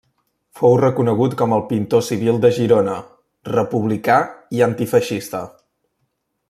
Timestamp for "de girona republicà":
2.47-4.19